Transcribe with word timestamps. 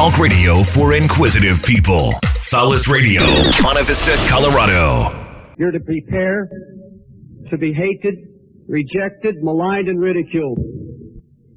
Talk 0.00 0.16
radio 0.16 0.64
for 0.64 0.94
inquisitive 0.94 1.62
people. 1.62 2.14
Solace 2.32 2.88
Radio, 2.88 3.20
Monte 3.60 3.84
Vista, 3.84 4.16
Colorado. 4.30 5.12
You're 5.58 5.72
to 5.72 5.80
prepare 5.80 6.48
to 7.50 7.58
be 7.58 7.74
hated, 7.74 8.14
rejected, 8.66 9.42
maligned, 9.42 9.88
and 9.88 10.00
ridiculed. 10.00 10.56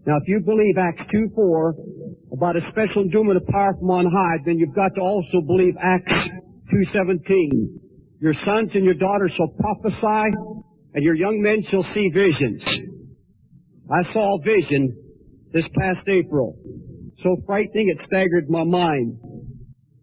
Now, 0.06 0.18
if 0.18 0.28
you 0.28 0.42
believe 0.42 0.76
Acts 0.78 1.10
2 1.10 1.32
4 1.34 1.76
about 2.34 2.58
a 2.58 2.60
special 2.72 3.04
endowment 3.04 3.38
of 3.38 3.48
power 3.48 3.76
from 3.80 3.90
on 3.90 4.12
high, 4.12 4.44
then 4.46 4.60
you've 4.60 4.76
got 4.76 4.94
to 4.96 5.00
also 5.00 5.40
believe 5.48 5.76
Acts 5.82 6.12
2.17. 6.12 7.80
Your 8.20 8.34
sons 8.46 8.72
and 8.74 8.84
your 8.84 8.96
daughters 8.96 9.32
shall 9.38 9.56
prophesy, 9.58 10.36
and 10.96 11.02
your 11.02 11.16
young 11.16 11.42
men 11.42 11.64
shall 11.72 11.86
see 11.94 12.10
visions. 12.10 12.62
I 13.90 14.04
saw 14.12 14.36
a 14.36 14.44
vision 14.44 14.98
this 15.54 15.64
past 15.80 16.06
April. 16.10 16.58
So 17.24 17.38
frightening 17.46 17.88
it 17.88 18.06
staggered 18.06 18.50
my 18.50 18.64
mind. 18.64 19.18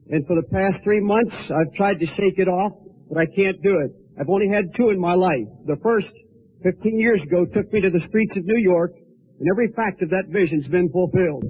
And 0.09 0.27
for 0.27 0.35
the 0.35 0.49
past 0.49 0.83
three 0.83 1.01
months, 1.01 1.37
I've 1.53 1.73
tried 1.77 2.01
to 2.01 2.07
shake 2.17 2.39
it 2.39 2.49
off, 2.49 2.73
but 3.09 3.19
I 3.19 3.27
can't 3.37 3.61
do 3.63 3.79
it. 3.85 3.93
I've 4.19 4.29
only 4.29 4.49
had 4.49 4.65
two 4.77 4.89
in 4.89 4.99
my 4.99 5.15
life. 5.15 5.47
The 5.67 5.77
first, 5.83 6.09
15 6.65 6.99
years 6.99 7.21
ago, 7.23 7.45
took 7.45 7.73
me 7.73 7.81
to 7.83 7.91
the 7.91 8.01
streets 8.09 8.33
of 8.37 8.45
New 8.45 8.59
York, 8.59 8.93
and 9.39 9.47
every 9.53 9.69
fact 9.77 10.03
of 10.03 10.11
that 10.11 10.25
vision's 10.29 10.67
been 10.69 10.91
fulfilled. 10.91 11.45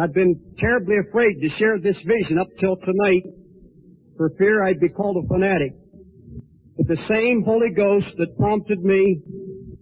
I've 0.00 0.12
been 0.12 0.34
terribly 0.58 0.96
afraid 0.98 1.40
to 1.40 1.48
share 1.58 1.78
this 1.78 1.96
vision 2.02 2.38
up 2.38 2.48
till 2.58 2.76
tonight 2.76 3.22
for 4.16 4.30
fear 4.38 4.64
I'd 4.64 4.80
be 4.80 4.88
called 4.88 5.22
a 5.22 5.28
fanatic. 5.28 5.72
But 6.76 6.88
the 6.88 6.98
same 7.08 7.44
Holy 7.44 7.70
Ghost 7.70 8.06
that 8.18 8.36
prompted 8.36 8.82
me 8.82 9.22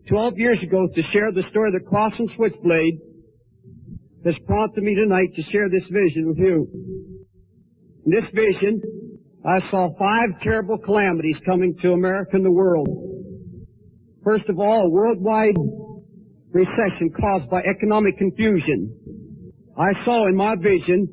12 0.08 0.34
years 0.36 0.58
ago 0.62 0.88
to 0.94 1.02
share 1.12 1.32
the 1.32 1.44
story 1.50 1.74
of 1.74 1.80
the 1.80 1.88
cross 1.88 2.12
and 2.18 2.28
switchblade 2.36 3.00
has 4.24 4.34
prompted 4.46 4.84
me 4.84 4.94
tonight 4.94 5.28
to 5.36 5.42
share 5.50 5.68
this 5.68 5.84
vision 5.90 6.28
with 6.28 6.38
you. 6.38 6.68
In 8.06 8.10
this 8.12 8.28
vision, 8.34 8.80
I 9.44 9.58
saw 9.70 9.90
five 9.98 10.40
terrible 10.42 10.78
calamities 10.78 11.36
coming 11.44 11.76
to 11.82 11.92
America 11.92 12.30
and 12.34 12.44
the 12.44 12.50
world. 12.50 12.88
First 14.24 14.48
of 14.48 14.58
all, 14.58 14.86
a 14.86 14.90
worldwide 14.90 15.56
recession 16.52 17.10
caused 17.18 17.50
by 17.50 17.62
economic 17.62 18.18
confusion. 18.18 19.52
I 19.76 19.92
saw 20.04 20.28
in 20.28 20.36
my 20.36 20.54
vision 20.54 21.08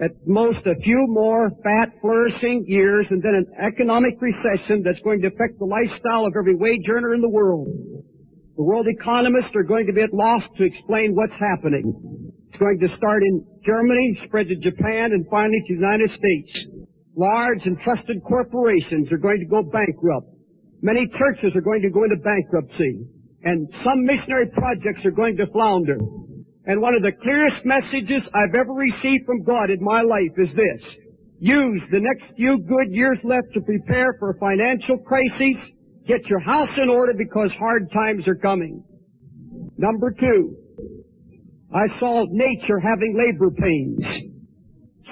at 0.00 0.10
most 0.26 0.58
a 0.66 0.74
few 0.82 1.06
more 1.08 1.50
fat, 1.64 1.88
flourishing 2.02 2.64
years 2.66 3.06
and 3.10 3.22
then 3.22 3.32
an 3.34 3.46
economic 3.64 4.20
recession 4.20 4.82
that's 4.84 5.00
going 5.02 5.22
to 5.22 5.28
affect 5.28 5.58
the 5.58 5.64
lifestyle 5.64 6.26
of 6.26 6.34
every 6.38 6.54
wage 6.54 6.84
earner 6.90 7.14
in 7.14 7.22
the 7.22 7.28
world. 7.28 7.68
The 8.56 8.62
world 8.62 8.86
economists 8.88 9.54
are 9.54 9.62
going 9.62 9.86
to 9.86 9.92
be 9.92 10.02
at 10.02 10.12
loss 10.12 10.42
to 10.58 10.64
explain 10.64 11.14
what's 11.14 11.32
happening. 11.40 12.15
It's 12.56 12.64
going 12.64 12.80
to 12.80 12.96
start 12.96 13.20
in 13.20 13.44
Germany, 13.66 14.18
spread 14.24 14.48
to 14.48 14.56
Japan, 14.56 15.12
and 15.12 15.28
finally 15.28 15.60
to 15.68 15.74
the 15.76 15.80
United 15.84 16.08
States. 16.16 16.88
Large 17.14 17.60
and 17.66 17.76
trusted 17.84 18.16
corporations 18.24 19.12
are 19.12 19.20
going 19.20 19.40
to 19.40 19.44
go 19.44 19.60
bankrupt. 19.60 20.32
Many 20.80 21.04
churches 21.20 21.52
are 21.52 21.60
going 21.60 21.82
to 21.82 21.90
go 21.90 22.04
into 22.04 22.16
bankruptcy. 22.16 23.12
And 23.44 23.68
some 23.84 24.08
missionary 24.08 24.48
projects 24.56 25.04
are 25.04 25.12
going 25.12 25.36
to 25.36 25.44
flounder. 25.52 26.00
And 26.64 26.80
one 26.80 26.94
of 26.94 27.02
the 27.02 27.12
clearest 27.20 27.60
messages 27.68 28.24
I've 28.32 28.56
ever 28.56 28.72
received 28.72 29.26
from 29.26 29.44
God 29.44 29.68
in 29.68 29.84
my 29.84 30.00
life 30.00 30.32
is 30.40 30.48
this. 30.56 30.82
Use 31.36 31.82
the 31.92 32.00
next 32.00 32.24
few 32.40 32.56
good 32.64 32.88
years 32.88 33.18
left 33.22 33.52
to 33.52 33.60
prepare 33.60 34.16
for 34.18 34.30
a 34.30 34.38
financial 34.40 34.96
crisis. 35.04 35.60
Get 36.08 36.24
your 36.24 36.40
house 36.40 36.72
in 36.82 36.88
order 36.88 37.12
because 37.12 37.50
hard 37.60 37.92
times 37.92 38.26
are 38.26 38.40
coming. 38.40 38.82
Number 39.76 40.10
two, 40.18 40.56
I 41.76 41.84
saw 42.00 42.24
nature 42.32 42.80
having 42.80 43.12
labor 43.12 43.52
pains. 43.52 44.00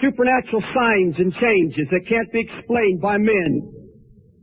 Supernatural 0.00 0.64
signs 0.72 1.14
and 1.20 1.28
changes 1.36 1.84
that 1.92 2.08
can't 2.08 2.32
be 2.32 2.40
explained 2.40 3.04
by 3.04 3.18
men. 3.20 3.68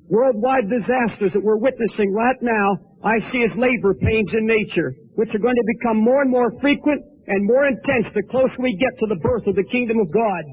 Worldwide 0.05 0.69
disasters 0.69 1.33
that 1.33 1.41
we're 1.41 1.57
witnessing 1.57 2.13
right 2.13 2.37
now, 2.41 2.77
I 3.01 3.17
see 3.33 3.41
as 3.41 3.57
labor 3.57 3.97
pains 3.97 4.29
in 4.37 4.45
nature 4.45 4.93
which 5.17 5.33
are 5.33 5.41
going 5.41 5.57
to 5.57 5.73
become 5.81 5.97
more 5.97 6.21
and 6.21 6.29
more 6.29 6.53
frequent 6.61 7.01
and 7.25 7.45
more 7.45 7.65
intense 7.65 8.13
the 8.13 8.23
closer 8.29 8.53
we 8.59 8.77
get 8.77 8.93
to 9.01 9.07
the 9.09 9.19
birth 9.25 9.47
of 9.47 9.55
the 9.55 9.65
kingdom 9.73 9.97
of 9.97 10.13
God. 10.13 10.43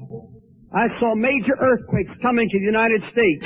I 0.73 0.89
saw 0.99 1.13
major 1.13 1.53
earthquakes 1.53 2.17
coming 2.21 2.49
to 2.49 2.59
the 2.59 2.65
United 2.65 3.01
States. 3.13 3.45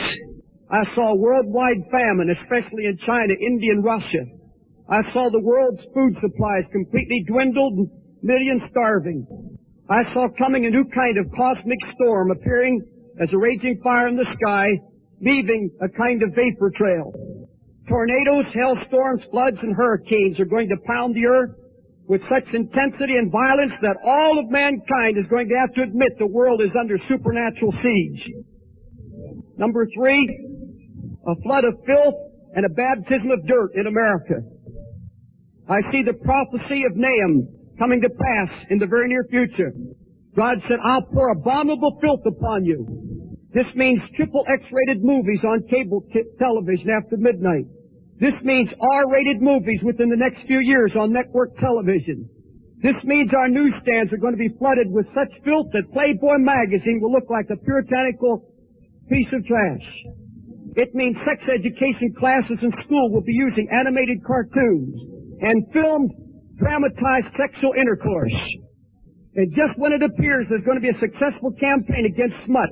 I 0.71 0.83
saw 0.95 1.15
worldwide 1.15 1.91
famine, 1.91 2.31
especially 2.39 2.87
in 2.87 2.97
China, 3.05 3.35
India, 3.35 3.71
and 3.71 3.83
Russia. 3.83 4.23
I 4.89 5.03
saw 5.11 5.29
the 5.29 5.43
world's 5.43 5.83
food 5.93 6.15
supplies 6.19 6.63
completely 6.71 7.23
dwindled 7.27 8.02
and 8.23 8.29
millions 8.29 8.61
starving. 8.71 9.27
I 9.89 10.03
saw 10.13 10.27
coming 10.37 10.65
a 10.65 10.69
new 10.69 10.85
kind 10.95 11.17
of 11.17 11.25
cosmic 11.35 11.79
storm 11.95 12.31
appearing 12.31 12.81
as 13.21 13.29
a 13.33 13.37
raging 13.37 13.79
fire 13.83 14.07
in 14.07 14.15
the 14.15 14.25
sky, 14.39 14.67
leaving 15.21 15.69
a 15.81 15.89
kind 15.89 16.23
of 16.23 16.29
vapor 16.29 16.71
trail. 16.75 17.11
Tornadoes, 17.87 18.45
hailstorms, 18.53 19.21
floods, 19.29 19.57
and 19.61 19.75
hurricanes 19.75 20.39
are 20.39 20.45
going 20.45 20.69
to 20.69 20.77
pound 20.87 21.15
the 21.15 21.25
earth 21.25 21.51
with 22.07 22.21
such 22.31 22.47
intensity 22.53 23.15
and 23.19 23.31
violence 23.31 23.73
that 23.81 23.95
all 24.05 24.39
of 24.39 24.49
mankind 24.49 25.17
is 25.17 25.25
going 25.29 25.47
to 25.47 25.55
have 25.55 25.73
to 25.75 25.83
admit 25.83 26.09
the 26.17 26.27
world 26.27 26.61
is 26.61 26.71
under 26.79 26.97
supernatural 27.07 27.73
siege. 27.83 28.23
Number 29.57 29.85
three, 29.95 30.23
a 31.27 31.35
flood 31.43 31.63
of 31.65 31.75
filth 31.85 32.15
and 32.55 32.65
a 32.65 32.69
baptism 32.69 33.31
of 33.31 33.45
dirt 33.47 33.75
in 33.75 33.87
America. 33.87 34.41
I 35.69 35.79
see 35.91 36.03
the 36.03 36.13
prophecy 36.13 36.83
of 36.89 36.95
Nahum 36.95 37.62
coming 37.77 38.01
to 38.01 38.09
pass 38.09 38.49
in 38.69 38.79
the 38.79 38.87
very 38.87 39.07
near 39.07 39.25
future. 39.29 39.73
God 40.35 40.57
said, 40.67 40.77
I'll 40.83 41.05
pour 41.13 41.29
abominable 41.29 41.99
filth 42.01 42.25
upon 42.25 42.65
you. 42.65 42.85
This 43.53 43.69
means 43.75 44.01
triple 44.17 44.43
X-rated 44.49 45.03
movies 45.03 45.39
on 45.45 45.61
cable 45.69 46.01
t- 46.11 46.25
television 46.39 46.89
after 46.89 47.17
midnight. 47.17 47.65
This 48.19 48.33
means 48.43 48.69
R-rated 48.81 49.41
movies 49.41 49.81
within 49.83 50.09
the 50.09 50.17
next 50.17 50.45
few 50.47 50.59
years 50.59 50.91
on 50.97 51.13
network 51.13 51.53
television. 51.57 52.29
This 52.81 52.97
means 53.05 53.31
our 53.31 53.47
newsstands 53.47 54.11
are 54.11 54.17
going 54.17 54.33
to 54.33 54.41
be 54.41 54.51
flooded 54.57 54.89
with 54.89 55.05
such 55.13 55.31
filth 55.45 55.67
that 55.73 55.87
Playboy 55.93 56.41
magazine 56.41 56.99
will 56.99 57.13
look 57.13 57.29
like 57.29 57.47
a 57.53 57.57
puritanical 57.57 58.49
piece 59.07 59.29
of 59.31 59.45
trash. 59.45 59.87
It 60.75 60.95
means 60.95 61.15
sex 61.21 61.39
education 61.45 62.11
classes 62.17 62.57
in 62.61 62.73
school 62.83 63.13
will 63.13 63.21
be 63.21 63.37
using 63.37 63.69
animated 63.69 64.25
cartoons 64.25 64.97
and 65.45 65.63
filmed 65.71 66.11
dramatized 66.57 67.29
sexual 67.37 67.73
intercourse. 67.73 68.37
And 69.35 69.49
just 69.57 69.73
when 69.81 69.93
it 69.93 70.05
appears 70.05 70.45
there's 70.49 70.65
going 70.65 70.77
to 70.77 70.85
be 70.85 70.93
a 70.93 71.01
successful 71.01 71.49
campaign 71.57 72.05
against 72.05 72.37
smut, 72.45 72.69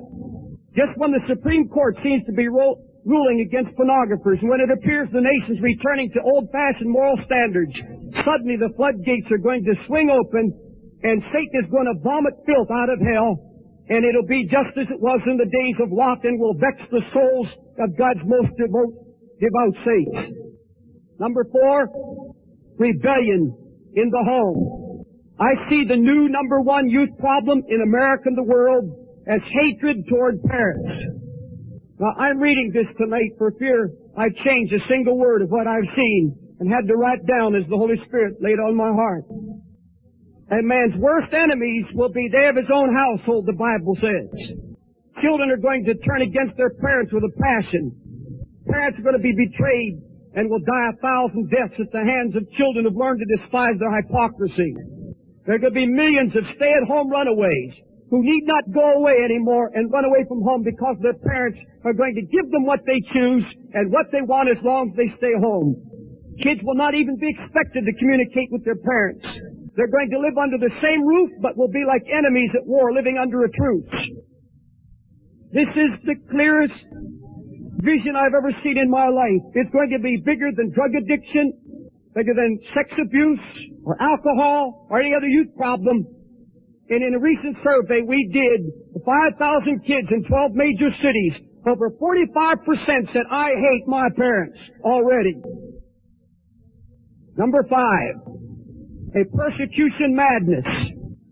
just 0.78 0.94
when 0.96 1.10
the 1.10 1.20
Supreme 1.26 1.66
Court 1.68 1.98
seems 2.00 2.22
to 2.30 2.32
be 2.32 2.46
ro- 2.46 2.78
ruling 3.04 3.42
against 3.42 3.74
pornographers, 3.74 4.38
and 4.40 4.48
when 4.48 4.62
it 4.62 4.70
appears 4.70 5.10
the 5.10 5.20
nation's 5.20 5.60
returning 5.60 6.08
to 6.14 6.22
old-fashioned 6.22 6.88
moral 6.88 7.18
standards, 7.26 7.74
suddenly 8.22 8.54
the 8.56 8.70
floodgates 8.78 9.26
are 9.34 9.42
going 9.42 9.66
to 9.66 9.74
swing 9.90 10.08
open, 10.08 10.54
and 11.02 11.18
Satan 11.34 11.66
is 11.66 11.68
going 11.68 11.90
to 11.90 11.98
vomit 12.00 12.32
filth 12.46 12.70
out 12.70 12.88
of 12.88 13.02
hell, 13.02 13.42
and 13.90 14.06
it'll 14.06 14.30
be 14.30 14.46
just 14.46 14.70
as 14.78 14.86
it 14.86 15.00
was 15.02 15.18
in 15.26 15.36
the 15.36 15.50
days 15.50 15.76
of 15.82 15.90
Lot, 15.90 16.22
and 16.22 16.38
will 16.38 16.54
vex 16.54 16.78
the 16.94 17.02
souls 17.10 17.48
of 17.82 17.90
God's 17.98 18.22
most 18.22 18.54
devout, 18.54 18.94
devout 19.42 19.74
saints. 19.82 20.38
Number 21.18 21.44
four, 21.50 21.90
rebellion 22.78 23.61
in 23.94 24.10
the 24.10 24.24
home. 24.24 25.04
I 25.38 25.68
see 25.68 25.84
the 25.88 25.96
new 25.96 26.28
number 26.28 26.60
one 26.60 26.88
youth 26.88 27.10
problem 27.18 27.62
in 27.68 27.82
America 27.82 28.24
and 28.26 28.38
the 28.38 28.46
world 28.46 29.02
as 29.26 29.40
hatred 29.42 30.06
toward 30.08 30.42
parents. 30.42 31.22
Now, 31.98 32.14
I'm 32.18 32.38
reading 32.38 32.70
this 32.74 32.86
tonight 32.98 33.30
for 33.38 33.52
fear 33.58 33.90
I 34.16 34.28
change 34.28 34.70
a 34.72 34.82
single 34.88 35.16
word 35.16 35.42
of 35.42 35.48
what 35.48 35.66
I've 35.66 35.88
seen 35.96 36.36
and 36.60 36.68
had 36.68 36.86
to 36.88 36.96
write 36.96 37.24
down 37.26 37.56
as 37.56 37.64
the 37.68 37.76
Holy 37.76 37.96
Spirit 38.06 38.36
laid 38.42 38.60
on 38.60 38.76
my 38.76 38.92
heart. 38.92 39.24
A 40.52 40.60
man's 40.60 40.94
worst 41.00 41.32
enemies 41.32 41.86
will 41.94 42.12
be 42.12 42.28
they 42.30 42.46
of 42.48 42.56
his 42.56 42.68
own 42.68 42.92
household, 42.92 43.46
the 43.46 43.56
Bible 43.56 43.96
says. 43.96 44.28
Children 45.22 45.50
are 45.50 45.56
going 45.56 45.84
to 45.86 45.94
turn 46.04 46.20
against 46.20 46.56
their 46.56 46.70
parents 46.70 47.12
with 47.12 47.24
a 47.24 47.32
passion. 47.40 47.96
Parents 48.68 48.98
are 48.98 49.02
going 49.02 49.16
to 49.16 49.22
be 49.22 49.32
betrayed 49.32 50.02
and 50.34 50.48
will 50.48 50.64
die 50.64 50.88
a 50.92 50.96
thousand 51.00 51.50
deaths 51.50 51.76
at 51.76 51.92
the 51.92 52.04
hands 52.04 52.36
of 52.36 52.48
children 52.56 52.84
who've 52.84 52.96
learned 52.96 53.20
to 53.20 53.28
despise 53.36 53.76
their 53.78 53.92
hypocrisy. 53.92 54.72
There 55.46 55.58
could 55.58 55.74
be 55.74 55.86
millions 55.86 56.32
of 56.36 56.44
stay-at-home 56.56 57.10
runaways 57.10 57.72
who 58.08 58.22
need 58.22 58.44
not 58.44 58.68
go 58.72 59.00
away 59.00 59.24
anymore 59.24 59.72
and 59.74 59.90
run 59.90 60.04
away 60.04 60.24
from 60.28 60.44
home 60.44 60.62
because 60.62 60.96
their 61.00 61.16
parents 61.16 61.58
are 61.84 61.96
going 61.96 62.14
to 62.14 62.24
give 62.28 62.44
them 62.52 62.64
what 62.64 62.80
they 62.84 63.00
choose 63.12 63.44
and 63.72 63.90
what 63.90 64.06
they 64.12 64.20
want 64.20 64.48
as 64.48 64.60
long 64.64 64.92
as 64.92 64.96
they 64.96 65.08
stay 65.16 65.32
home. 65.40 65.76
Kids 66.44 66.60
will 66.64 66.76
not 66.76 66.94
even 66.94 67.16
be 67.16 67.28
expected 67.28 67.84
to 67.84 67.92
communicate 67.98 68.52
with 68.52 68.64
their 68.64 68.76
parents. 68.76 69.24
They're 69.76 69.88
going 69.88 70.10
to 70.12 70.20
live 70.20 70.36
under 70.36 70.60
the 70.60 70.72
same 70.84 71.00
roof, 71.04 71.30
but 71.40 71.56
will 71.56 71.72
be 71.72 71.84
like 71.88 72.04
enemies 72.04 72.52
at 72.52 72.66
war 72.68 72.92
living 72.92 73.16
under 73.16 73.44
a 73.44 73.50
truce. 73.50 73.88
This 75.52 75.68
is 75.72 75.92
the 76.04 76.16
clearest 76.30 76.76
vision 77.82 78.14
I've 78.14 78.34
ever 78.34 78.54
seen 78.62 78.78
in 78.78 78.88
my 78.88 79.10
life. 79.10 79.42
It's 79.58 79.70
going 79.74 79.90
to 79.90 79.98
be 79.98 80.22
bigger 80.24 80.54
than 80.54 80.70
drug 80.70 80.94
addiction, 80.94 81.52
bigger 82.14 82.32
than 82.32 82.58
sex 82.72 82.88
abuse 82.94 83.42
or 83.84 83.98
alcohol 84.00 84.86
or 84.88 85.02
any 85.02 85.12
other 85.14 85.26
youth 85.26 85.50
problem. 85.58 86.06
And 86.88 87.02
in 87.02 87.14
a 87.14 87.20
recent 87.20 87.58
survey 87.62 88.06
we 88.06 88.30
did, 88.30 88.70
5,000 89.02 89.82
kids 89.82 90.08
in 90.14 90.22
12 90.24 90.52
major 90.54 90.90
cities, 91.02 91.34
over 91.66 91.90
45% 91.90 93.12
said, 93.12 93.26
I 93.30 93.50
hate 93.50 93.86
my 93.86 94.08
parents 94.16 94.58
already. 94.84 95.34
Number 97.36 97.64
five, 97.70 98.14
a 99.14 99.24
persecution 99.34 100.14
madness 100.14 100.66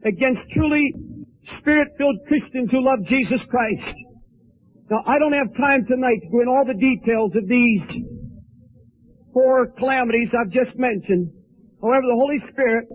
against 0.04 0.40
truly 0.54 0.94
spirit-filled 1.60 2.18
Christians 2.26 2.70
who 2.70 2.84
love 2.84 3.00
Jesus 3.08 3.40
Christ. 3.50 4.09
Now, 4.90 5.06
I 5.06 5.22
don't 5.22 5.32
have 5.38 5.54
time 5.54 5.86
tonight 5.86 6.18
to 6.26 6.28
go 6.34 6.42
in 6.42 6.48
all 6.50 6.66
the 6.66 6.74
details 6.74 7.30
of 7.38 7.46
these 7.46 7.78
four 9.32 9.70
calamities 9.78 10.34
I've 10.34 10.50
just 10.50 10.74
mentioned. 10.74 11.30
However, 11.78 12.02
the 12.10 12.18
Holy 12.18 12.42
Spirit 12.50 12.90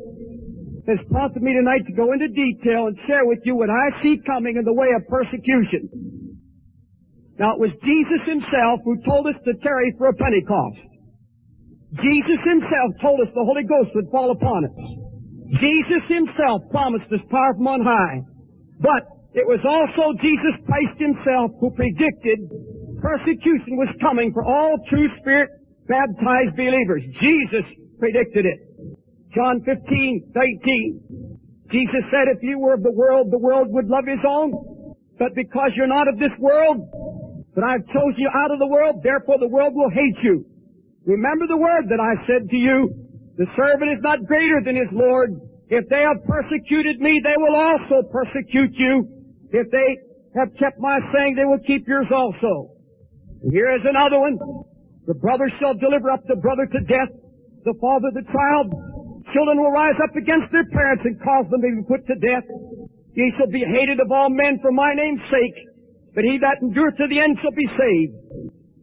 has 0.91 0.99
prompted 1.07 1.41
me 1.41 1.55
tonight 1.55 1.87
to 1.87 1.95
go 1.95 2.11
into 2.11 2.27
detail 2.27 2.91
and 2.91 2.99
share 3.07 3.23
with 3.23 3.39
you 3.47 3.55
what 3.55 3.71
I 3.71 3.95
see 4.03 4.19
coming 4.27 4.59
in 4.59 4.67
the 4.67 4.75
way 4.75 4.91
of 4.91 5.07
persecution. 5.07 6.35
Now, 7.39 7.55
it 7.55 7.63
was 7.63 7.71
Jesus 7.79 8.21
himself 8.27 8.83
who 8.83 8.99
told 9.07 9.31
us 9.31 9.39
to 9.47 9.55
tarry 9.63 9.95
for 9.97 10.11
a 10.11 10.15
Pentecost. 10.19 10.83
Jesus 11.95 12.39
himself 12.43 12.91
told 12.99 13.23
us 13.23 13.31
the 13.31 13.47
Holy 13.47 13.63
Ghost 13.63 13.95
would 13.95 14.11
fall 14.11 14.35
upon 14.35 14.67
us. 14.67 14.77
Jesus 15.63 16.03
himself 16.11 16.67
promised 16.71 17.07
us 17.07 17.23
power 17.31 17.55
from 17.55 17.67
on 17.71 17.81
high. 17.87 18.19
But 18.83 19.14
it 19.35 19.43
was 19.43 19.59
also 19.67 20.15
Jesus 20.23 20.55
Christ 20.63 20.95
himself 20.95 21.51
who 21.59 21.69
predicted 21.75 22.47
persecution 23.03 23.75
was 23.75 23.91
coming 23.99 24.31
for 24.31 24.47
all 24.47 24.79
true 24.89 25.11
spirit 25.19 25.51
baptized 25.87 26.55
believers. 26.57 27.03
Jesus 27.21 27.65
predicted 27.99 28.45
it. 28.47 28.59
John 29.35 29.61
15, 29.67 30.31
18. 30.31 31.67
Jesus 31.67 32.03
said, 32.09 32.31
if 32.31 32.41
you 32.41 32.57
were 32.59 32.73
of 32.73 32.83
the 32.83 32.95
world, 32.95 33.27
the 33.29 33.37
world 33.37 33.67
would 33.69 33.87
love 33.87 34.07
his 34.07 34.23
own. 34.23 34.95
But 35.19 35.35
because 35.35 35.71
you're 35.75 35.91
not 35.91 36.07
of 36.07 36.17
this 36.17 36.33
world, 36.39 36.87
but 37.53 37.63
I've 37.63 37.85
chosen 37.87 38.19
you 38.19 38.31
out 38.31 38.51
of 38.51 38.59
the 38.59 38.67
world, 38.67 39.03
therefore 39.03 39.39
the 39.39 39.51
world 39.51 39.75
will 39.75 39.89
hate 39.89 40.19
you. 40.23 40.45
Remember 41.05 41.47
the 41.47 41.57
word 41.59 41.87
that 41.91 41.99
I 41.99 42.19
said 42.25 42.49
to 42.49 42.55
you. 42.55 42.89
The 43.37 43.47
servant 43.55 43.91
is 43.91 44.01
not 44.01 44.25
greater 44.25 44.63
than 44.63 44.75
his 44.75 44.91
Lord. 44.91 45.39
If 45.67 45.89
they 45.89 46.03
have 46.07 46.23
persecuted 46.23 46.99
me, 46.99 47.19
they 47.23 47.35
will 47.35 47.55
also 47.55 48.07
persecute 48.07 48.73
you. 48.75 49.14
If 49.55 49.71
they 49.71 49.89
have 50.35 50.51
kept 50.59 50.77
my 50.83 50.99
saying, 51.15 51.39
they 51.39 51.47
will 51.47 51.63
keep 51.63 51.87
yours 51.87 52.11
also. 52.11 52.75
Here 53.47 53.71
is 53.71 53.87
another 53.87 54.19
one. 54.19 54.35
The 55.07 55.15
brother 55.15 55.47
shall 55.59 55.79
deliver 55.79 56.11
up 56.11 56.27
the 56.27 56.35
brother 56.35 56.67
to 56.67 56.79
death, 56.83 57.11
the 57.63 57.73
father 57.79 58.11
the 58.11 58.25
child, 58.27 58.67
Children 59.33 59.57
will 59.57 59.75
rise 59.75 59.99
up 59.99 60.15
against 60.15 60.47
their 60.55 60.63
parents 60.69 61.03
and 61.03 61.19
cause 61.19 61.43
them 61.49 61.59
to 61.59 61.67
be 61.67 61.83
put 61.89 62.05
to 62.07 62.15
death. 62.21 62.45
Ye 63.19 63.33
shall 63.35 63.51
be 63.51 63.67
hated 63.67 63.99
of 63.99 64.11
all 64.11 64.29
men 64.29 64.59
for 64.61 64.71
my 64.71 64.93
name's 64.93 65.23
sake, 65.27 65.59
but 66.13 66.23
he 66.23 66.37
that 66.39 66.61
endureth 66.61 66.95
to 66.95 67.07
the 67.11 67.19
end 67.19 67.35
shall 67.41 67.51
be 67.51 67.67
saved. 67.75 68.15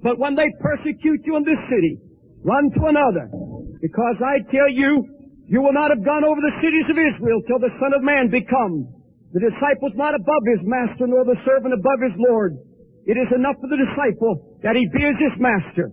But 0.02 0.18
when 0.18 0.34
they 0.34 0.50
persecute 0.58 1.24
you 1.24 1.40
in 1.40 1.44
this 1.48 1.60
city, 1.70 2.04
run 2.42 2.68
to 2.74 2.82
another, 2.90 3.32
because 3.80 4.18
I 4.18 4.44
tell 4.50 4.68
you, 4.68 5.06
you 5.46 5.62
will 5.62 5.72
not 5.72 5.88
have 5.88 6.04
gone 6.04 6.24
over 6.24 6.40
the 6.40 6.58
cities 6.58 6.84
of 6.90 7.00
Israel 7.00 7.40
till 7.46 7.60
the 7.62 7.72
Son 7.78 7.96
of 7.96 8.02
Man 8.02 8.28
become. 8.28 8.92
The 9.32 9.40
disciple's 9.40 9.96
not 9.96 10.12
above 10.12 10.44
his 10.44 10.60
master, 10.64 11.08
nor 11.08 11.24
the 11.24 11.40
servant 11.48 11.72
above 11.72 12.00
his 12.04 12.16
Lord. 12.20 12.60
It 13.08 13.16
is 13.16 13.32
enough 13.32 13.56
for 13.58 13.68
the 13.72 13.80
disciple 13.80 14.60
that 14.62 14.76
he 14.76 14.84
be 14.92 15.02
as 15.08 15.18
his 15.18 15.36
master. 15.40 15.90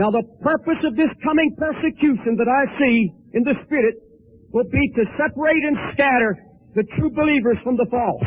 Now 0.00 0.08
the 0.08 0.24
purpose 0.40 0.80
of 0.88 0.96
this 0.96 1.12
coming 1.20 1.52
persecution 1.60 2.40
that 2.40 2.48
I 2.48 2.62
see 2.80 2.96
in 3.36 3.44
the 3.44 3.60
Spirit 3.68 4.00
will 4.50 4.66
be 4.72 4.84
to 4.96 5.04
separate 5.20 5.62
and 5.68 5.76
scatter 5.92 6.32
the 6.74 6.84
true 6.96 7.12
believers 7.12 7.60
from 7.60 7.76
the 7.76 7.86
false. 7.92 8.24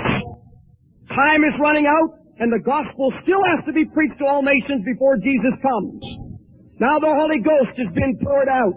Time 1.09 1.41
is 1.41 1.57
running 1.57 1.89
out 1.89 2.21
and 2.37 2.53
the 2.53 2.61
gospel 2.61 3.09
still 3.25 3.41
has 3.55 3.65
to 3.65 3.73
be 3.73 3.85
preached 3.89 4.19
to 4.19 4.29
all 4.29 4.45
nations 4.45 4.85
before 4.85 5.17
Jesus 5.17 5.57
comes. 5.65 6.01
Now 6.77 6.99
the 6.99 7.09
Holy 7.09 7.41
Ghost 7.41 7.73
has 7.81 7.89
been 7.97 8.13
poured 8.21 8.51
out 8.51 8.75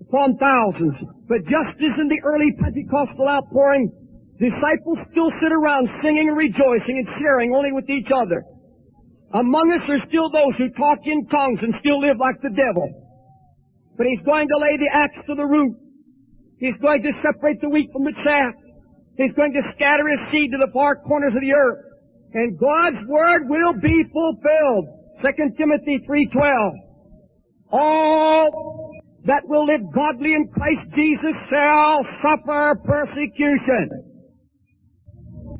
upon 0.00 0.38
thousands. 0.38 0.96
But 1.28 1.42
just 1.44 1.76
as 1.76 1.94
in 1.98 2.08
the 2.08 2.22
early 2.24 2.52
Pentecostal 2.62 3.28
outpouring, 3.28 3.90
disciples 4.44 5.00
still 5.08 5.32
sit 5.40 5.52
around 5.52 5.88
singing 6.04 6.28
and 6.28 6.36
rejoicing 6.36 7.00
and 7.00 7.08
sharing 7.16 7.56
only 7.56 7.72
with 7.72 7.88
each 7.88 8.12
other. 8.12 8.44
Among 9.32 9.72
us 9.72 9.82
are 9.88 10.02
still 10.06 10.28
those 10.30 10.54
who 10.60 10.68
talk 10.76 11.00
in 11.08 11.26
tongues 11.32 11.58
and 11.64 11.74
still 11.80 11.98
live 11.98 12.20
like 12.20 12.38
the 12.44 12.52
devil. 12.52 12.86
But 13.96 14.06
he's 14.06 14.22
going 14.22 14.46
to 14.46 14.58
lay 14.60 14.76
the 14.76 14.90
axe 14.92 15.18
to 15.26 15.34
the 15.34 15.46
root. 15.48 15.74
He's 16.58 16.76
going 16.78 17.02
to 17.02 17.12
separate 17.18 17.60
the 17.60 17.68
wheat 17.68 17.90
from 17.90 18.04
the 18.04 18.14
chaff. 18.22 18.54
He's 19.16 19.34
going 19.34 19.52
to 19.54 19.62
scatter 19.74 20.06
his 20.06 20.22
seed 20.30 20.50
to 20.52 20.58
the 20.58 20.70
far 20.72 21.02
corners 21.02 21.34
of 21.34 21.42
the 21.42 21.54
earth. 21.54 21.82
And 22.34 22.58
God's 22.58 23.02
word 23.06 23.48
will 23.48 23.74
be 23.80 24.02
fulfilled. 24.10 24.86
2 25.22 25.58
Timothy 25.58 25.98
3.12 26.06 27.74
All 27.74 28.90
that 29.26 29.42
will 29.46 29.66
live 29.66 29.82
godly 29.94 30.34
in 30.34 30.46
Christ 30.52 30.84
Jesus 30.94 31.34
shall 31.50 32.04
suffer 32.22 32.74
persecution. 32.84 34.13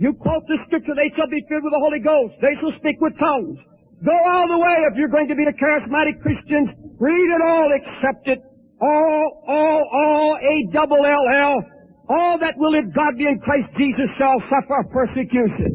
You 0.05 0.13
quote 0.21 0.45
the 0.45 0.61
scripture, 0.69 0.93
they 0.93 1.09
shall 1.17 1.33
be 1.33 1.41
filled 1.49 1.65
with 1.65 1.73
the 1.73 1.81
Holy 1.81 1.97
Ghost. 2.05 2.37
They 2.45 2.53
shall 2.61 2.77
speak 2.77 3.01
with 3.01 3.17
tongues. 3.17 3.57
Go 4.05 4.13
all 4.13 4.45
the 4.53 4.61
way 4.61 4.85
if 4.85 5.01
you're 5.01 5.09
going 5.09 5.33
to 5.33 5.39
be 5.39 5.49
a 5.49 5.57
charismatic 5.57 6.21
Christian. 6.21 6.93
Read 7.01 7.29
it 7.33 7.41
all, 7.41 7.73
accept 7.73 8.29
it. 8.29 8.45
All, 8.85 9.25
all, 9.49 9.81
all, 9.81 10.37
A 10.37 10.55
double 10.77 11.01
L 11.01 11.25
L. 11.25 11.57
All 12.13 12.37
that 12.37 12.53
will 12.61 12.77
live 12.77 12.93
godly 12.93 13.33
in 13.33 13.41
Christ 13.41 13.73
Jesus 13.81 14.13
shall 14.21 14.37
suffer 14.53 14.85
persecution. 14.93 15.73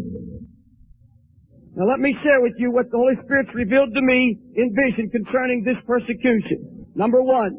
Now 1.74 1.90
let 1.90 1.98
me 1.98 2.14
share 2.22 2.38
with 2.46 2.54
you 2.62 2.70
what 2.70 2.86
the 2.94 3.02
Holy 3.02 3.18
Spirit's 3.26 3.50
revealed 3.58 3.98
to 3.98 4.02
me 4.06 4.38
in 4.54 4.70
vision 4.78 5.10
concerning 5.10 5.66
this 5.66 5.81
persecution. 5.90 6.86
Number 6.94 7.26
one, 7.26 7.50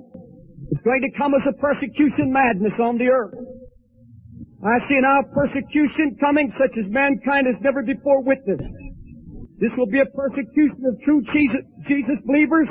it's 0.71 0.85
going 0.87 1.03
to 1.03 1.19
come 1.19 1.35
as 1.35 1.43
a 1.51 1.55
persecution 1.59 2.31
madness 2.31 2.79
on 2.79 2.95
the 2.95 3.11
earth. 3.11 3.50
I 4.61 4.77
see 4.93 5.01
now 5.01 5.25
persecution 5.33 6.21
coming 6.21 6.53
such 6.61 6.77
as 6.77 6.85
mankind 6.93 7.49
has 7.49 7.57
never 7.65 7.81
before 7.81 8.21
witnessed. 8.21 8.69
This 9.57 9.73
will 9.77 9.89
be 9.89 10.01
a 10.01 10.09
persecution 10.13 10.85
of 10.85 11.01
true 11.01 11.25
Jesus, 11.33 11.65
Jesus 11.89 12.21
believers, 12.29 12.69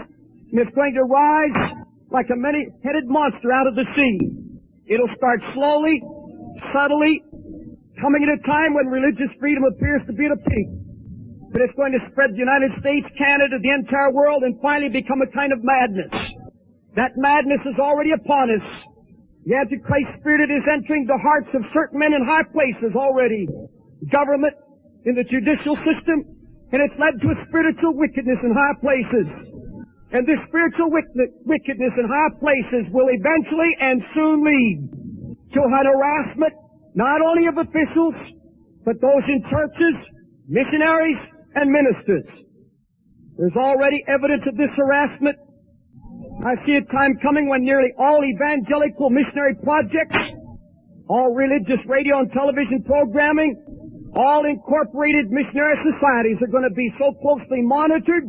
and 0.53 0.57
it's 0.61 0.73
going 0.77 0.93
to 0.93 1.05
rise 1.05 1.85
like 2.13 2.29
a 2.29 2.37
many-headed 2.37 3.05
monster 3.09 3.49
out 3.53 3.65
of 3.65 3.73
the 3.73 3.85
sea. 3.97 4.17
It'll 4.85 5.09
start 5.17 5.41
slowly, 5.53 6.01
subtly, 6.73 7.25
coming 8.01 8.21
at 8.25 8.37
a 8.37 8.41
time 8.45 8.73
when 8.73 8.89
religious 8.89 9.29
freedom 9.41 9.65
appears 9.65 10.01
to 10.09 10.13
be 10.13 10.25
at 10.25 10.33
a 10.33 10.41
peak. 10.41 10.69
But 11.53 11.61
it's 11.65 11.73
going 11.73 11.93
to 11.93 12.01
spread 12.13 12.33
the 12.33 12.41
United 12.41 12.69
States, 12.81 13.05
Canada, 13.17 13.57
the 13.57 13.73
entire 13.73 14.13
world, 14.13 14.45
and 14.45 14.57
finally 14.61 14.89
become 14.89 15.21
a 15.21 15.29
kind 15.33 15.53
of 15.53 15.61
madness. 15.65 16.13
That 16.97 17.17
madness 17.17 17.61
is 17.65 17.77
already 17.81 18.13
upon 18.13 18.49
us. 18.53 18.65
The 19.45 19.55
Antichrist 19.55 20.19
spirit 20.19 20.51
is 20.51 20.63
entering 20.67 21.07
the 21.07 21.17
hearts 21.17 21.49
of 21.55 21.63
certain 21.73 21.99
men 21.99 22.13
in 22.13 22.23
high 22.27 22.43
places 22.51 22.95
already. 22.95 23.47
Government, 24.11 24.55
in 25.05 25.15
the 25.15 25.23
judicial 25.23 25.79
system, 25.87 26.27
and 26.71 26.79
it's 26.83 26.93
led 26.99 27.17
to 27.23 27.27
a 27.31 27.37
spiritual 27.47 27.95
wickedness 27.95 28.37
in 28.43 28.51
high 28.51 28.77
places. 28.83 29.27
And 30.11 30.25
this 30.25 30.37
spiritual 30.49 30.89
wickedness 30.91 31.93
in 31.97 32.05
high 32.05 32.33
places 32.37 32.91
will 32.91 33.07
eventually 33.09 33.71
and 33.79 34.01
soon 34.13 34.43
lead 34.43 34.77
to 35.53 35.59
an 35.63 35.85
harassment 35.85 36.53
not 36.93 37.21
only 37.21 37.47
of 37.47 37.57
officials, 37.57 38.17
but 38.85 38.99
those 39.01 39.25
in 39.29 39.39
churches, 39.49 39.95
missionaries, 40.47 41.21
and 41.55 41.71
ministers. 41.71 42.27
There's 43.37 43.55
already 43.55 44.03
evidence 44.07 44.43
of 44.45 44.57
this 44.57 44.73
harassment 44.75 45.37
I 46.39 46.55
see 46.63 46.79
a 46.79 46.85
time 46.87 47.19
coming 47.19 47.51
when 47.51 47.67
nearly 47.67 47.91
all 47.99 48.23
evangelical 48.23 49.11
missionary 49.11 49.59
projects, 49.59 50.15
all 51.11 51.35
religious 51.35 51.83
radio 51.83 52.23
and 52.23 52.31
television 52.31 52.79
programming, 52.87 53.59
all 54.15 54.47
incorporated 54.47 55.27
missionary 55.35 55.75
societies 55.83 56.39
are 56.39 56.47
going 56.47 56.63
to 56.63 56.71
be 56.71 56.87
so 56.95 57.11
closely 57.19 57.59
monitored, 57.59 58.23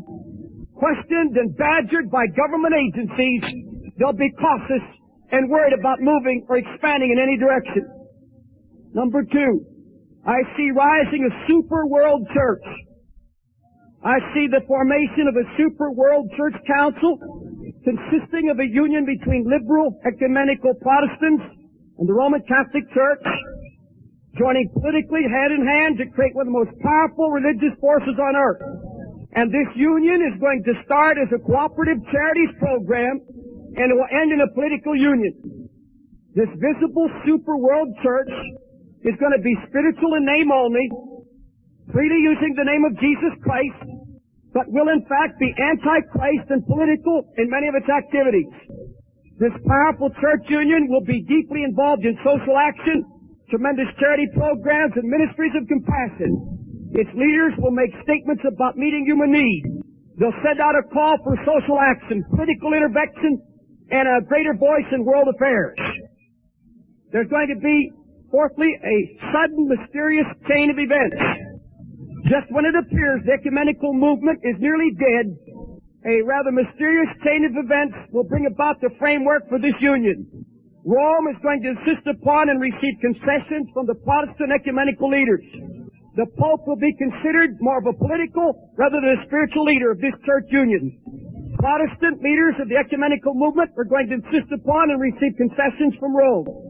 questioned, 0.75 1.39
and 1.39 1.55
badgered 1.55 2.11
by 2.11 2.27
government 2.35 2.75
agencies, 2.75 3.95
they'll 3.95 4.17
be 4.17 4.31
cautious 4.35 4.83
and 5.31 5.49
worried 5.49 5.79
about 5.79 6.03
moving 6.03 6.45
or 6.51 6.59
expanding 6.59 7.15
in 7.15 7.19
any 7.23 7.39
direction. 7.39 7.87
Number 8.93 9.23
two, 9.23 9.53
I 10.27 10.43
see 10.59 10.75
rising 10.75 11.31
a 11.31 11.33
super 11.47 11.87
world 11.87 12.27
church. 12.35 12.67
I 14.03 14.19
see 14.35 14.49
the 14.51 14.67
formation 14.67 15.31
of 15.31 15.37
a 15.37 15.47
super 15.57 15.93
world 15.93 16.27
church 16.37 16.59
council 16.67 17.40
consisting 17.85 18.53
of 18.53 18.61
a 18.61 18.69
union 18.69 19.09
between 19.09 19.49
liberal 19.49 19.97
ecumenical 20.05 20.75
Protestants 20.81 21.45
and 21.99 22.09
the 22.09 22.13
Roman 22.13 22.41
Catholic 22.45 22.85
Church, 22.93 23.25
joining 24.37 24.69
politically 24.73 25.25
hand 25.25 25.53
in 25.53 25.63
hand 25.65 25.93
to 25.99 26.07
create 26.13 26.35
one 26.37 26.49
of 26.49 26.53
the 26.53 26.59
most 26.65 26.75
powerful 26.81 27.33
religious 27.33 27.77
forces 27.81 28.17
on 28.21 28.37
earth. 28.37 28.63
And 29.33 29.49
this 29.49 29.69
union 29.77 30.21
is 30.27 30.41
going 30.41 30.63
to 30.67 30.75
start 30.85 31.17
as 31.17 31.31
a 31.31 31.41
cooperative 31.41 32.03
charities 32.11 32.53
program 32.59 33.23
and 33.79 33.87
it 33.87 33.95
will 33.95 34.11
end 34.11 34.35
in 34.35 34.43
a 34.43 34.51
political 34.51 34.97
union. 34.99 35.69
This 36.35 36.51
visible 36.59 37.07
super 37.27 37.57
world 37.57 37.91
church 38.03 38.31
is 39.03 39.15
going 39.19 39.35
to 39.35 39.43
be 39.43 39.55
spiritual 39.71 40.15
in 40.19 40.27
name 40.27 40.51
only, 40.51 40.87
freely 41.95 42.21
using 42.23 42.55
the 42.59 42.67
name 42.67 42.85
of 42.85 42.95
Jesus 42.99 43.35
Christ, 43.43 43.90
but 44.53 44.67
will 44.69 44.91
in 44.91 45.03
fact 45.07 45.39
be 45.39 45.55
anti-Christ 45.55 46.51
and 46.51 46.67
political 46.67 47.23
in 47.39 47.47
many 47.51 47.69
of 47.71 47.79
its 47.79 47.87
activities. 47.87 48.51
This 49.39 49.55
powerful 49.65 50.11
church 50.21 50.45
union 50.51 50.91
will 50.91 51.07
be 51.07 51.25
deeply 51.25 51.65
involved 51.65 52.05
in 52.05 52.19
social 52.21 52.59
action, 52.59 53.07
tremendous 53.49 53.89
charity 53.97 54.29
programs, 54.37 54.93
and 54.99 55.07
ministries 55.09 55.55
of 55.57 55.65
compassion. 55.65 56.93
Its 56.93 57.11
leaders 57.15 57.55
will 57.63 57.71
make 57.71 57.95
statements 58.03 58.43
about 58.45 58.77
meeting 58.77 59.07
human 59.07 59.31
needs. 59.31 59.87
They'll 60.19 60.37
send 60.45 60.61
out 60.61 60.77
a 60.77 60.85
call 60.93 61.17
for 61.25 61.39
social 61.47 61.79
action, 61.81 62.21
political 62.35 62.75
intervention, 62.75 63.41
and 63.91 64.05
a 64.05 64.27
greater 64.27 64.53
voice 64.55 64.87
in 64.93 65.07
world 65.07 65.31
affairs. 65.33 65.79
There's 67.13 67.31
going 67.31 67.49
to 67.49 67.59
be, 67.59 67.91
fourthly, 68.31 68.69
a 68.69 68.97
sudden 69.33 69.67
mysterious 69.71 70.27
chain 70.47 70.71
of 70.71 70.79
events. 70.79 71.50
Just 72.31 72.47
when 72.55 72.63
it 72.63 72.79
appears 72.79 73.27
the 73.27 73.35
ecumenical 73.35 73.91
movement 73.91 74.39
is 74.47 74.55
nearly 74.63 74.95
dead, 74.95 75.35
a 76.07 76.23
rather 76.23 76.55
mysterious 76.55 77.11
chain 77.27 77.43
of 77.43 77.59
events 77.59 78.07
will 78.15 78.23
bring 78.23 78.47
about 78.47 78.79
the 78.79 78.95
framework 79.03 79.51
for 79.51 79.59
this 79.59 79.75
union. 79.83 80.31
Rome 80.87 81.27
is 81.27 81.37
going 81.43 81.59
to 81.67 81.75
insist 81.75 82.07
upon 82.07 82.49
and 82.55 82.63
receive 82.63 83.03
concessions 83.03 83.67
from 83.75 83.91
the 83.91 83.99
Protestant 84.07 84.55
ecumenical 84.55 85.11
leaders. 85.11 85.43
The 86.15 86.31
Pope 86.39 86.71
will 86.71 86.79
be 86.79 86.95
considered 87.03 87.59
more 87.59 87.83
of 87.83 87.91
a 87.91 87.99
political 87.99 88.71
rather 88.79 89.03
than 89.03 89.19
a 89.19 89.27
spiritual 89.27 89.67
leader 89.67 89.91
of 89.91 89.99
this 89.99 90.15
church 90.23 90.47
union. 90.55 91.03
Protestant 91.59 92.23
leaders 92.23 92.55
of 92.63 92.71
the 92.71 92.79
ecumenical 92.79 93.35
movement 93.35 93.75
are 93.75 93.91
going 93.91 94.07
to 94.07 94.23
insist 94.23 94.55
upon 94.55 94.95
and 94.95 95.03
receive 95.03 95.35
concessions 95.35 95.99
from 95.99 96.15
Rome. 96.15 96.70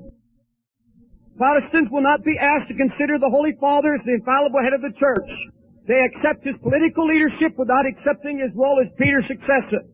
Protestants 1.40 1.88
will 1.88 2.04
not 2.04 2.20
be 2.20 2.36
asked 2.36 2.68
to 2.68 2.76
consider 2.76 3.16
the 3.16 3.32
Holy 3.32 3.56
Father 3.56 3.96
as 3.96 4.04
the 4.04 4.12
infallible 4.12 4.60
head 4.60 4.76
of 4.76 4.84
the 4.84 4.92
church. 5.00 5.30
They 5.88 5.96
accept 6.12 6.44
his 6.44 6.52
political 6.60 7.08
leadership 7.08 7.56
without 7.56 7.88
accepting 7.88 8.44
his 8.44 8.52
role 8.52 8.76
as 8.76 8.92
Peter's 9.00 9.24
successor. 9.24 9.88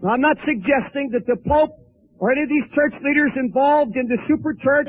Now, 0.00 0.16
I'm 0.16 0.24
not 0.24 0.40
suggesting 0.48 1.12
that 1.12 1.28
the 1.28 1.36
Pope 1.44 1.76
or 2.16 2.32
any 2.32 2.48
of 2.48 2.48
these 2.48 2.64
church 2.72 2.96
leaders 3.04 3.36
involved 3.36 4.00
in 4.00 4.08
the 4.08 4.16
super 4.24 4.56
church 4.56 4.88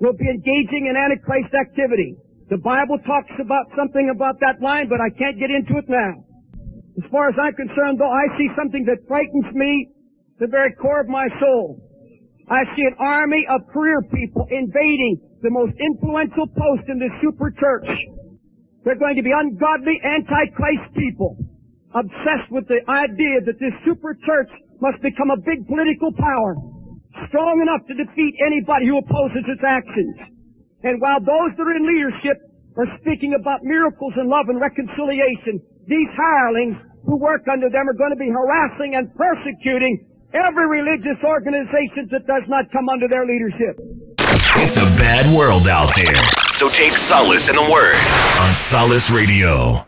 will 0.00 0.16
be 0.16 0.24
engaging 0.24 0.88
in 0.88 0.96
Antichrist 0.96 1.52
activity. 1.52 2.16
The 2.48 2.56
Bible 2.56 2.96
talks 3.04 3.36
about 3.36 3.68
something 3.76 4.08
about 4.08 4.40
that 4.40 4.56
line, 4.64 4.88
but 4.88 5.04
I 5.04 5.12
can't 5.12 5.36
get 5.36 5.52
into 5.52 5.76
it 5.76 5.84
now. 5.84 6.24
As 6.96 7.04
far 7.12 7.28
as 7.28 7.36
I'm 7.36 7.52
concerned, 7.52 8.00
though, 8.00 8.08
I 8.08 8.24
see 8.40 8.48
something 8.56 8.88
that 8.88 9.04
frightens 9.04 9.52
me 9.52 9.92
to 10.40 10.48
the 10.48 10.50
very 10.50 10.72
core 10.80 11.04
of 11.04 11.12
my 11.12 11.28
soul. 11.44 11.76
I 12.48 12.64
see 12.72 12.84
an 12.88 12.96
army 12.96 13.44
of 13.52 13.68
career 13.68 14.00
people 14.08 14.48
invading 14.48 15.20
the 15.44 15.52
most 15.52 15.76
influential 15.76 16.48
post 16.48 16.88
in 16.88 16.96
this 16.96 17.12
super 17.20 17.52
church. 17.52 17.88
They're 18.84 18.96
going 18.96 19.20
to 19.20 19.22
be 19.22 19.36
ungodly 19.36 20.00
antichrist 20.00 20.96
people, 20.96 21.36
obsessed 21.92 22.48
with 22.48 22.64
the 22.72 22.80
idea 22.88 23.44
that 23.44 23.60
this 23.60 23.76
super 23.84 24.16
church 24.24 24.48
must 24.80 24.96
become 25.04 25.28
a 25.28 25.36
big 25.44 25.68
political 25.68 26.08
power, 26.16 26.56
strong 27.28 27.60
enough 27.60 27.84
to 27.84 27.94
defeat 28.00 28.32
anybody 28.40 28.88
who 28.88 28.96
opposes 28.96 29.44
its 29.44 29.60
actions. 29.60 30.16
And 30.88 31.04
while 31.04 31.20
those 31.20 31.52
that 31.52 31.68
are 31.68 31.76
in 31.76 31.84
leadership 31.84 32.38
are 32.80 32.88
speaking 33.04 33.36
about 33.36 33.60
miracles 33.60 34.16
and 34.16 34.30
love 34.30 34.48
and 34.48 34.56
reconciliation, 34.56 35.60
these 35.84 36.10
hirelings 36.16 36.80
who 37.04 37.20
work 37.20 37.44
under 37.44 37.68
them 37.68 37.92
are 37.92 37.98
going 37.98 38.14
to 38.14 38.20
be 38.20 38.32
harassing 38.32 38.96
and 38.96 39.12
persecuting 39.12 40.08
every 40.34 40.66
religious 40.68 41.22
organization 41.24 42.08
that 42.10 42.26
does 42.26 42.42
not 42.48 42.70
come 42.72 42.88
under 42.88 43.08
their 43.08 43.26
leadership. 43.26 43.78
It's 44.60 44.76
a 44.76 44.86
bad 44.98 45.24
world 45.36 45.68
out 45.68 45.94
there. 45.96 46.22
So 46.52 46.68
take 46.68 46.96
solace 46.96 47.48
in 47.48 47.56
the 47.56 47.68
word 47.72 47.96
on 48.40 48.54
Solace 48.54 49.10
Radio. 49.10 49.87